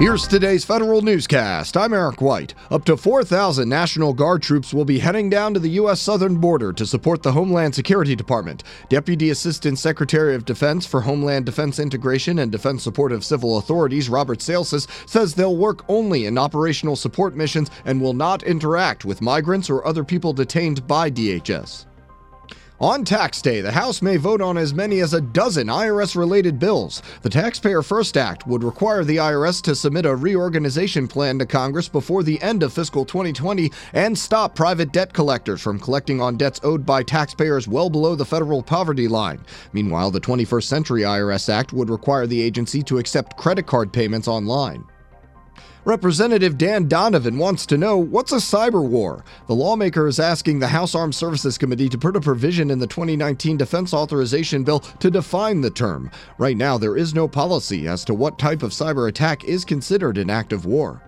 Here's 0.00 0.26
today's 0.26 0.64
federal 0.64 1.02
newscast. 1.02 1.76
I'm 1.76 1.94
Eric 1.94 2.20
White. 2.20 2.52
Up 2.68 2.84
to 2.86 2.96
4,000 2.96 3.68
National 3.68 4.12
Guard 4.12 4.42
troops 4.42 4.74
will 4.74 4.84
be 4.84 4.98
heading 4.98 5.30
down 5.30 5.54
to 5.54 5.60
the 5.60 5.68
U.S. 5.70 6.00
southern 6.00 6.34
border 6.38 6.72
to 6.72 6.84
support 6.84 7.22
the 7.22 7.30
Homeland 7.30 7.76
Security 7.76 8.16
Department. 8.16 8.64
Deputy 8.88 9.30
Assistant 9.30 9.78
Secretary 9.78 10.34
of 10.34 10.44
Defense 10.44 10.84
for 10.84 11.00
Homeland 11.00 11.46
Defense 11.46 11.78
Integration 11.78 12.40
and 12.40 12.50
Defense 12.50 12.82
Support 12.82 13.12
of 13.12 13.24
Civil 13.24 13.58
Authorities, 13.58 14.08
Robert 14.08 14.40
Salesses, 14.40 14.88
says 15.08 15.32
they'll 15.32 15.56
work 15.56 15.84
only 15.88 16.26
in 16.26 16.38
operational 16.38 16.96
support 16.96 17.36
missions 17.36 17.70
and 17.84 18.02
will 18.02 18.14
not 18.14 18.42
interact 18.42 19.04
with 19.04 19.22
migrants 19.22 19.70
or 19.70 19.86
other 19.86 20.02
people 20.02 20.32
detained 20.32 20.84
by 20.88 21.08
DHS. 21.08 21.86
On 22.80 23.04
tax 23.04 23.40
day, 23.40 23.60
the 23.60 23.70
House 23.70 24.02
may 24.02 24.16
vote 24.16 24.40
on 24.40 24.58
as 24.58 24.74
many 24.74 24.98
as 24.98 25.14
a 25.14 25.20
dozen 25.20 25.68
IRS 25.68 26.16
related 26.16 26.58
bills. 26.58 27.02
The 27.22 27.30
Taxpayer 27.30 27.82
First 27.82 28.16
Act 28.16 28.48
would 28.48 28.64
require 28.64 29.04
the 29.04 29.18
IRS 29.18 29.62
to 29.62 29.76
submit 29.76 30.06
a 30.06 30.16
reorganization 30.16 31.06
plan 31.06 31.38
to 31.38 31.46
Congress 31.46 31.88
before 31.88 32.24
the 32.24 32.42
end 32.42 32.64
of 32.64 32.72
fiscal 32.72 33.04
2020 33.04 33.70
and 33.92 34.18
stop 34.18 34.56
private 34.56 34.92
debt 34.92 35.12
collectors 35.12 35.60
from 35.62 35.78
collecting 35.78 36.20
on 36.20 36.36
debts 36.36 36.58
owed 36.64 36.84
by 36.84 37.04
taxpayers 37.04 37.68
well 37.68 37.88
below 37.88 38.16
the 38.16 38.26
federal 38.26 38.60
poverty 38.60 39.06
line. 39.06 39.40
Meanwhile, 39.72 40.10
the 40.10 40.20
21st 40.20 40.64
Century 40.64 41.02
IRS 41.02 41.48
Act 41.48 41.72
would 41.72 41.90
require 41.90 42.26
the 42.26 42.42
agency 42.42 42.82
to 42.82 42.98
accept 42.98 43.36
credit 43.36 43.68
card 43.68 43.92
payments 43.92 44.26
online. 44.26 44.84
Representative 45.86 46.56
Dan 46.56 46.88
Donovan 46.88 47.36
wants 47.36 47.66
to 47.66 47.76
know 47.76 47.98
what's 47.98 48.32
a 48.32 48.36
cyber 48.36 48.82
war? 48.82 49.22
The 49.48 49.54
lawmaker 49.54 50.06
is 50.06 50.18
asking 50.18 50.58
the 50.58 50.68
House 50.68 50.94
Armed 50.94 51.14
Services 51.14 51.58
Committee 51.58 51.90
to 51.90 51.98
put 51.98 52.16
a 52.16 52.22
provision 52.22 52.70
in 52.70 52.78
the 52.78 52.86
2019 52.86 53.58
Defense 53.58 53.92
Authorization 53.92 54.64
Bill 54.64 54.80
to 54.80 55.10
define 55.10 55.60
the 55.60 55.68
term. 55.68 56.10
Right 56.38 56.56
now, 56.56 56.78
there 56.78 56.96
is 56.96 57.12
no 57.12 57.28
policy 57.28 57.86
as 57.86 58.02
to 58.06 58.14
what 58.14 58.38
type 58.38 58.62
of 58.62 58.70
cyber 58.70 59.10
attack 59.10 59.44
is 59.44 59.62
considered 59.62 60.16
an 60.16 60.30
act 60.30 60.54
of 60.54 60.64
war. 60.64 61.02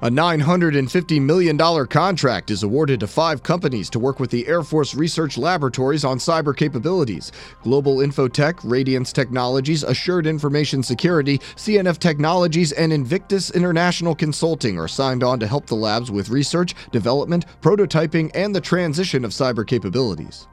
A 0.00 0.08
$950 0.08 1.20
million 1.20 1.58
contract 1.88 2.52
is 2.52 2.62
awarded 2.62 3.00
to 3.00 3.08
five 3.08 3.42
companies 3.42 3.90
to 3.90 3.98
work 3.98 4.20
with 4.20 4.30
the 4.30 4.46
Air 4.46 4.62
Force 4.62 4.94
Research 4.94 5.36
Laboratories 5.36 6.04
on 6.04 6.18
cyber 6.18 6.56
capabilities. 6.56 7.32
Global 7.64 7.96
Infotech, 7.96 8.60
Radiance 8.62 9.12
Technologies, 9.12 9.82
Assured 9.82 10.28
Information 10.28 10.84
Security, 10.84 11.38
CNF 11.56 11.98
Technologies, 11.98 12.70
and 12.70 12.92
Invictus 12.92 13.50
International 13.50 14.14
Consulting 14.14 14.78
are 14.78 14.86
signed 14.86 15.24
on 15.24 15.40
to 15.40 15.48
help 15.48 15.66
the 15.66 15.74
labs 15.74 16.12
with 16.12 16.28
research, 16.28 16.76
development, 16.92 17.46
prototyping, 17.60 18.30
and 18.36 18.54
the 18.54 18.60
transition 18.60 19.24
of 19.24 19.32
cyber 19.32 19.66
capabilities. 19.66 20.46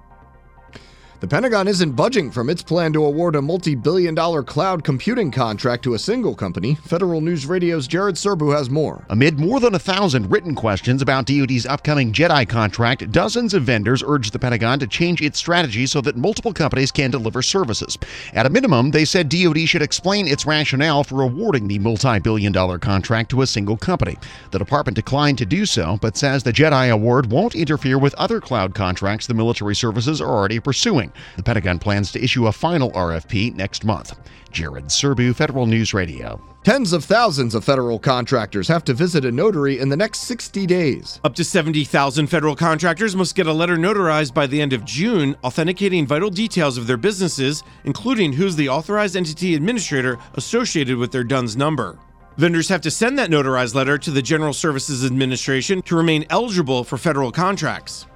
The 1.22 1.28
Pentagon 1.28 1.70
isn't 1.70 1.94
budging 1.94 2.30
from 2.30 2.50
its 2.50 2.62
plan 2.62 2.92
to 2.92 3.06
award 3.06 3.38
a 3.38 3.42
multi 3.42 3.74
billion 3.74 4.14
dollar 4.16 4.44
cloud 4.44 4.84
computing 4.84 5.32
contract 5.32 5.82
to 5.86 5.94
a 5.94 6.00
single 6.00 6.36
company. 6.36 6.76
Federal 6.76 7.22
News 7.22 7.46
Radio's 7.46 7.88
Jared 7.88 8.16
Serbu 8.16 8.54
has 8.54 8.70
more. 8.70 9.06
Amid 9.10 9.40
more 9.40 9.62
than 9.62 9.76
a 9.76 9.80
thousand 9.80 10.30
written 10.30 10.56
questions 10.56 11.02
about 11.02 11.26
DoD's 11.26 11.66
upcoming 11.66 12.12
JEDI 12.12 12.50
contract, 12.50 13.14
dozens 13.14 13.54
of 13.54 13.64
vendors 13.64 14.04
urged 14.06 14.34
the 14.34 14.40
Pentagon 14.40 14.78
to 14.80 14.88
change 14.88 15.22
its 15.22 15.40
strategy 15.40 15.86
so 15.86 16.02
that 16.02 16.18
multiple 16.18 16.52
companies 16.52 16.92
can 16.92 17.12
deliver 17.12 17.42
services. 17.42 17.98
At 18.34 18.46
a 18.46 18.50
minimum, 18.50 18.92
they 18.92 19.06
said 19.06 19.30
DoD 19.30 19.60
should 19.70 19.82
explain 19.82 20.28
its 20.28 20.46
rationale 20.46 21.06
for 21.06 21.22
awarding 21.22 21.70
the 21.70 21.80
multi 21.80 22.20
billion 22.20 22.52
dollar 22.52 22.78
contract 22.78 23.32
to 23.32 23.42
a 23.42 23.48
single 23.48 23.78
company. 23.78 24.18
The 24.52 24.60
department 24.60 24.98
declined 24.98 25.38
to 25.38 25.46
do 25.46 25.66
so, 25.66 25.98
but 26.02 26.18
says 26.18 26.44
the 26.44 26.52
JEDI 26.52 26.92
award 26.92 27.32
won't 27.32 27.56
interfere 27.56 27.98
with 27.98 28.14
other 28.16 28.42
cloud 28.42 28.76
contracts 28.76 29.28
the 29.28 29.34
military 29.34 29.76
services 29.76 30.20
are 30.20 30.30
already 30.30 30.60
pursuing. 30.60 31.05
The 31.38 31.44
Pentagon 31.44 31.80
plans 31.80 32.12
to 32.14 32.24
issue 32.24 32.48
a 32.48 32.52
final 32.52 32.92
RFP 32.92 33.56
next 33.56 33.86
month. 33.86 34.18
Jared 34.52 34.86
Serbu, 34.86 35.36
Federal 35.36 35.66
News 35.66 35.94
Radio. 35.94 36.42
Tens 36.64 36.94
of 36.94 37.04
thousands 37.04 37.54
of 37.54 37.64
federal 37.64 38.00
contractors 38.00 38.68
have 38.70 38.84
to 38.86 38.94
visit 38.94 39.24
a 39.24 39.32
notary 39.32 39.80
in 39.80 39.90
the 39.90 39.96
next 39.96 40.22
60 40.22 40.66
days. 40.66 41.20
Up 41.24 41.36
to 41.36 41.44
70,000 41.44 42.26
federal 42.26 42.56
contractors 42.56 43.16
must 43.16 43.36
get 43.36 43.46
a 43.46 43.54
letter 43.54 43.78
notarized 43.78 44.34
by 44.34 44.48
the 44.48 44.60
end 44.60 44.74
of 44.74 44.84
June, 44.84 45.36
authenticating 45.44 46.08
vital 46.08 46.32
details 46.32 46.78
of 46.78 46.88
their 46.88 46.98
businesses, 46.98 47.64
including 47.84 48.34
who's 48.34 48.56
the 48.56 48.70
authorized 48.70 49.16
entity 49.16 49.54
administrator 49.54 50.18
associated 50.34 50.98
with 50.98 51.12
their 51.12 51.24
DUNS 51.24 51.56
number. 51.56 52.00
Vendors 52.38 52.68
have 52.70 52.82
to 52.82 52.90
send 52.90 53.20
that 53.20 53.30
notarized 53.30 53.76
letter 53.76 53.98
to 53.98 54.10
the 54.10 54.22
General 54.22 54.52
Services 54.52 55.06
Administration 55.06 55.82
to 55.84 55.96
remain 55.96 56.26
eligible 56.30 56.84
for 56.84 56.98
federal 56.98 57.32
contracts. 57.32 58.08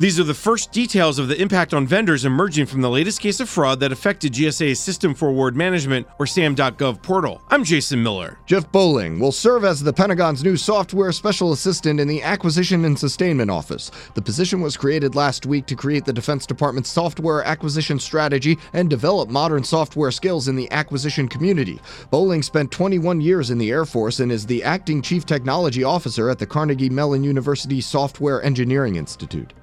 These 0.00 0.20
are 0.20 0.24
the 0.24 0.32
first 0.32 0.70
details 0.70 1.18
of 1.18 1.26
the 1.26 1.42
impact 1.42 1.74
on 1.74 1.84
vendors 1.84 2.24
emerging 2.24 2.66
from 2.66 2.82
the 2.82 2.88
latest 2.88 3.20
case 3.20 3.40
of 3.40 3.48
fraud 3.48 3.80
that 3.80 3.90
affected 3.90 4.32
GSA's 4.32 4.78
System 4.78 5.12
for 5.12 5.26
Award 5.26 5.56
Management, 5.56 6.06
or 6.20 6.26
SAM.gov 6.26 7.02
portal. 7.02 7.42
I'm 7.48 7.64
Jason 7.64 8.00
Miller. 8.00 8.38
Jeff 8.46 8.70
Boleng 8.70 9.18
will 9.18 9.32
serve 9.32 9.64
as 9.64 9.82
the 9.82 9.92
Pentagon's 9.92 10.44
new 10.44 10.56
software 10.56 11.10
special 11.10 11.50
assistant 11.50 11.98
in 11.98 12.06
the 12.06 12.22
Acquisition 12.22 12.84
and 12.84 12.96
Sustainment 12.96 13.50
Office. 13.50 13.90
The 14.14 14.22
position 14.22 14.60
was 14.60 14.76
created 14.76 15.16
last 15.16 15.46
week 15.46 15.66
to 15.66 15.74
create 15.74 16.04
the 16.04 16.12
Defense 16.12 16.46
Department's 16.46 16.90
software 16.90 17.42
acquisition 17.42 17.98
strategy 17.98 18.56
and 18.74 18.88
develop 18.88 19.30
modern 19.30 19.64
software 19.64 20.12
skills 20.12 20.46
in 20.46 20.54
the 20.54 20.70
acquisition 20.70 21.26
community. 21.26 21.80
Bowling 22.12 22.44
spent 22.44 22.70
21 22.70 23.20
years 23.20 23.50
in 23.50 23.58
the 23.58 23.72
Air 23.72 23.84
Force 23.84 24.20
and 24.20 24.30
is 24.30 24.46
the 24.46 24.62
acting 24.62 25.02
chief 25.02 25.26
technology 25.26 25.82
officer 25.82 26.30
at 26.30 26.38
the 26.38 26.46
Carnegie 26.46 26.88
Mellon 26.88 27.24
University 27.24 27.80
Software 27.80 28.40
Engineering 28.44 28.94
Institute. 28.94 29.54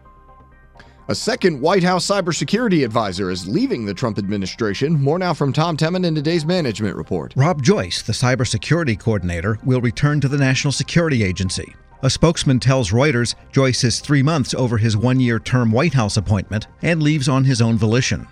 A 1.07 1.13
second 1.13 1.61
White 1.61 1.83
House 1.83 2.07
cybersecurity 2.07 2.83
advisor 2.83 3.29
is 3.29 3.47
leaving 3.47 3.85
the 3.85 3.93
Trump 3.93 4.17
administration. 4.17 4.99
More 4.99 5.19
now 5.19 5.35
from 5.35 5.53
Tom 5.53 5.77
Temin 5.77 6.03
in 6.03 6.15
today's 6.15 6.47
management 6.47 6.95
report. 6.95 7.31
Rob 7.35 7.61
Joyce, 7.61 8.01
the 8.01 8.11
cybersecurity 8.11 8.97
coordinator, 8.97 9.59
will 9.63 9.81
return 9.81 10.19
to 10.21 10.27
the 10.27 10.39
National 10.39 10.71
Security 10.71 11.23
Agency. 11.23 11.75
A 12.01 12.09
spokesman 12.09 12.59
tells 12.59 12.89
Reuters 12.89 13.35
Joyce 13.51 13.83
is 13.83 13.99
three 13.99 14.23
months 14.23 14.55
over 14.55 14.79
his 14.79 14.97
one 14.97 15.19
year 15.19 15.37
term 15.37 15.71
White 15.71 15.93
House 15.93 16.17
appointment 16.17 16.65
and 16.81 17.03
leaves 17.03 17.29
on 17.29 17.43
his 17.43 17.61
own 17.61 17.77
volition. 17.77 18.27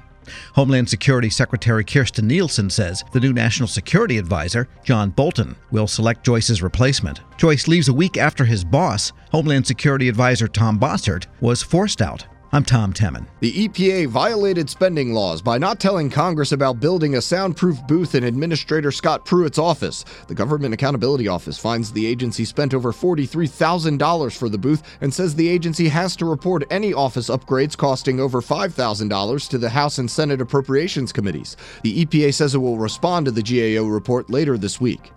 Homeland 0.56 0.90
Security 0.90 1.30
Secretary 1.30 1.86
Kirstjen 1.86 2.24
Nielsen 2.24 2.72
says 2.72 3.04
the 3.12 3.20
new 3.20 3.34
National 3.34 3.68
Security 3.68 4.18
Advisor, 4.18 4.68
John 4.84 5.12
Bolton, 5.12 5.56
will 5.70 5.86
select 5.86 6.26
Joyce's 6.26 6.64
replacement. 6.64 7.20
Joyce 7.38 7.68
leaves 7.68 7.90
a 7.90 7.94
week 7.94 8.18
after 8.18 8.46
his 8.46 8.64
boss, 8.64 9.12
Homeland 9.32 9.68
Security 9.68 10.10
Advisor 10.10 10.48
Tom 10.48 10.80
Bossert, 10.80 11.28
was 11.40 11.62
forced 11.62 12.02
out. 12.02 12.26
I'm 12.54 12.64
Tom 12.64 12.94
Temin. 12.94 13.26
The 13.40 13.68
EPA 13.68 14.10
violated 14.10 14.70
spending 14.70 15.12
laws 15.12 15.42
by 15.42 15.58
not 15.58 15.80
telling 15.80 16.12
Congress 16.12 16.52
about 16.52 16.80
building 16.80 17.16
a 17.16 17.22
soundproof 17.22 17.82
booth 17.88 18.14
in 18.14 18.24
Administrator 18.24 18.92
Scott 18.92 19.26
Pruitt's 19.26 19.58
office. 19.58 20.06
The 20.28 20.36
Government 20.36 20.72
Accountability 20.72 21.28
Office 21.28 21.58
finds 21.58 21.92
the 21.92 22.06
agency 22.06 22.46
spent 22.46 22.76
over 22.76 22.94
$43,000 22.94 24.38
for 24.38 24.50
the 24.50 24.60
booth 24.60 24.84
and 25.02 25.12
says 25.12 25.34
the 25.34 25.50
agency 25.50 25.90
has 25.90 26.16
to 26.18 26.28
report 26.28 26.64
any 26.70 26.94
office 26.94 27.32
upgrades 27.32 27.76
costing 27.76 28.20
over 28.20 28.40
$5,000 28.40 29.50
to 29.50 29.58
the 29.58 29.70
House 29.70 29.98
and 29.98 30.12
Senate 30.12 30.40
Appropriations 30.40 31.12
Committees. 31.12 31.58
The 31.82 32.06
EPA 32.06 32.36
says 32.36 32.54
it 32.54 32.60
will 32.60 32.78
respond 32.78 33.26
to 33.26 33.32
the 33.32 33.42
GAO 33.42 33.88
report 33.88 34.30
later 34.30 34.60
this 34.60 34.80
week. 34.80 35.12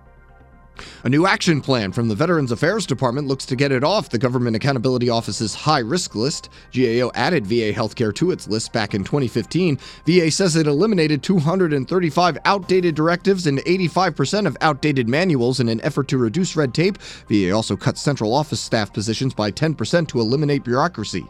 A 1.05 1.09
new 1.09 1.27
action 1.27 1.61
plan 1.61 1.93
from 1.93 2.09
the 2.09 2.15
Veterans 2.15 2.53
Affairs 2.53 2.87
Department 2.87 3.29
looks 3.29 3.47
to 3.47 3.57
get 3.57 3.73
it 3.73 3.85
off 3.85 4.11
the 4.11 4.19
Government 4.19 4.57
Accountability 4.57 5.09
Office's 5.09 5.55
high 5.55 5.79
risk 5.81 6.15
list. 6.15 6.49
GAO 6.73 7.11
added 7.15 7.47
VA 7.47 7.73
healthcare 7.73 8.15
to 8.17 8.31
its 8.31 8.49
list 8.49 8.73
back 8.73 8.95
in 8.95 9.05
2015. 9.05 9.79
VA 10.07 10.31
says 10.31 10.57
it 10.57 10.67
eliminated 10.67 11.23
235 11.23 12.39
outdated 12.45 12.95
directives 12.95 13.47
and 13.47 13.59
85% 13.61 14.47
of 14.47 14.57
outdated 14.61 15.09
manuals 15.09 15.61
in 15.61 15.69
an 15.69 15.81
effort 15.83 16.09
to 16.09 16.19
reduce 16.19 16.57
red 16.57 16.75
tape. 16.75 16.99
VA 17.29 17.51
also 17.51 17.77
cut 17.77 17.99
central 17.99 18.35
office 18.35 18.61
staff 18.61 18.93
positions 18.93 19.35
by 19.35 19.51
10% 19.51 20.09
to 20.09 20.21
eliminate 20.21 20.65
bureaucracy 20.65 21.27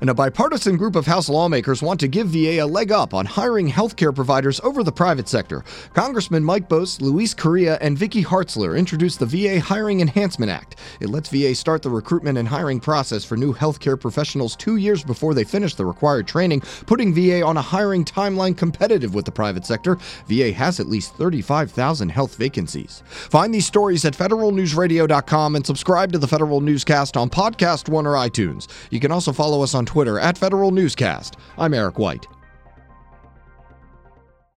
and 0.00 0.10
a 0.10 0.14
bipartisan 0.14 0.76
group 0.76 0.96
of 0.96 1.06
House 1.06 1.28
lawmakers 1.28 1.82
want 1.82 2.00
to 2.00 2.08
give 2.08 2.28
VA 2.28 2.62
a 2.62 2.66
leg 2.66 2.92
up 2.92 3.14
on 3.14 3.26
hiring 3.26 3.70
healthcare 3.70 4.14
providers 4.14 4.60
over 4.60 4.82
the 4.82 4.92
private 4.92 5.28
sector. 5.28 5.64
Congressman 5.92 6.44
Mike 6.44 6.68
Bost, 6.68 7.00
Luis 7.02 7.34
Correa, 7.34 7.78
and 7.80 7.98
Vicky 7.98 8.22
Hartzler 8.22 8.78
introduced 8.78 9.18
the 9.18 9.26
VA 9.26 9.60
Hiring 9.60 10.00
Enhancement 10.00 10.50
Act. 10.50 10.76
It 11.00 11.10
lets 11.10 11.28
VA 11.28 11.54
start 11.54 11.82
the 11.82 11.90
recruitment 11.90 12.38
and 12.38 12.48
hiring 12.48 12.80
process 12.80 13.24
for 13.24 13.36
new 13.36 13.54
healthcare 13.54 13.98
professionals 13.98 14.56
two 14.56 14.76
years 14.76 15.04
before 15.04 15.34
they 15.34 15.44
finish 15.44 15.74
the 15.74 15.86
required 15.86 16.26
training, 16.26 16.62
putting 16.86 17.14
VA 17.14 17.44
on 17.44 17.56
a 17.56 17.62
hiring 17.62 18.04
timeline 18.04 18.56
competitive 18.56 19.14
with 19.14 19.24
the 19.24 19.32
private 19.32 19.64
sector. 19.64 19.96
VA 20.26 20.52
has 20.52 20.80
at 20.80 20.86
least 20.86 21.14
35,000 21.16 22.08
health 22.08 22.36
vacancies. 22.36 23.02
Find 23.06 23.54
these 23.54 23.66
stories 23.66 24.04
at 24.04 24.14
federalnewsradio.com 24.14 25.56
and 25.56 25.66
subscribe 25.66 26.12
to 26.12 26.18
the 26.18 26.28
Federal 26.28 26.60
Newscast 26.60 27.16
on 27.16 27.30
Podcast 27.30 27.88
One 27.88 28.06
or 28.06 28.14
iTunes. 28.14 28.68
You 28.90 29.00
can 29.00 29.12
also 29.12 29.32
follow 29.32 29.62
us 29.62 29.74
on 29.84 29.86
Twitter 29.86 30.18
at 30.18 30.38
Federal 30.38 30.70
Newscast. 30.70 31.36
I'm 31.58 31.74
Eric 31.74 31.98
White. 31.98 32.26